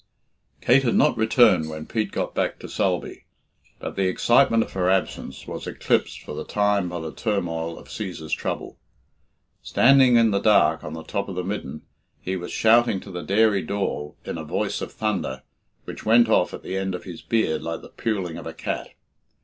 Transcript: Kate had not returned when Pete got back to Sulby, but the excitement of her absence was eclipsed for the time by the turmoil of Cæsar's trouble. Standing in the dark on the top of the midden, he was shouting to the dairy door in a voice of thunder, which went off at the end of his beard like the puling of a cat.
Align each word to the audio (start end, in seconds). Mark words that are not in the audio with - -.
Kate 0.61 0.81
had 0.81 0.95
not 0.95 1.15
returned 1.15 1.69
when 1.69 1.85
Pete 1.85 2.11
got 2.11 2.33
back 2.33 2.57
to 2.57 2.67
Sulby, 2.67 3.25
but 3.77 3.95
the 3.95 4.07
excitement 4.07 4.63
of 4.63 4.73
her 4.73 4.89
absence 4.89 5.45
was 5.45 5.67
eclipsed 5.67 6.23
for 6.23 6.33
the 6.33 6.43
time 6.43 6.89
by 6.89 6.99
the 6.99 7.13
turmoil 7.13 7.77
of 7.77 7.87
Cæsar's 7.87 8.33
trouble. 8.33 8.79
Standing 9.61 10.15
in 10.15 10.31
the 10.31 10.39
dark 10.41 10.83
on 10.83 10.93
the 10.93 11.03
top 11.03 11.29
of 11.29 11.35
the 11.35 11.43
midden, 11.43 11.83
he 12.19 12.35
was 12.35 12.51
shouting 12.51 12.99
to 12.99 13.11
the 13.11 13.21
dairy 13.21 13.61
door 13.61 14.15
in 14.25 14.39
a 14.39 14.43
voice 14.43 14.81
of 14.81 14.91
thunder, 14.91 15.43
which 15.85 16.03
went 16.03 16.27
off 16.27 16.51
at 16.51 16.63
the 16.63 16.75
end 16.75 16.95
of 16.95 17.03
his 17.03 17.21
beard 17.21 17.61
like 17.61 17.81
the 17.81 17.89
puling 17.89 18.37
of 18.37 18.47
a 18.47 18.55
cat. 18.55 18.95